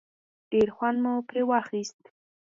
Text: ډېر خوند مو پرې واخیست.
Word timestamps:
ډېر 0.51 0.67
خوند 0.75 0.97
مو 1.03 1.13
پرې 1.29 1.41
واخیست. 1.49 2.01